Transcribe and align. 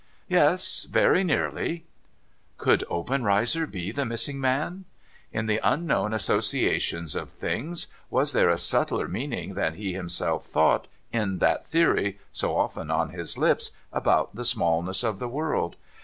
'Yes. 0.41 0.85
Very 0.85 1.23
nearly.' 1.23 1.85
Could 2.57 2.83
Obenreizer 2.89 3.67
be 3.67 3.91
die 3.91 4.03
missing 4.03 4.41
man? 4.41 4.85
In 5.31 5.45
the 5.45 5.59
unknown 5.63 6.09
associa 6.09 6.81
tions 6.81 7.13
of 7.13 7.29
things, 7.29 7.85
was 8.09 8.33
there 8.33 8.49
a 8.49 8.57
subtler 8.57 9.07
meaning 9.07 9.53
than 9.53 9.75
he 9.75 9.93
himself 9.93 10.47
thought, 10.47 10.87
in 11.11 11.37
that 11.37 11.63
theory 11.63 12.17
so 12.33 12.57
often 12.57 12.89
on 12.89 13.11
his 13.11 13.37
lips 13.37 13.73
about 13.93 14.33
the 14.33 14.43
smallness 14.43 15.03
of 15.03 15.19
the 15.19 15.29
world 15.29 15.75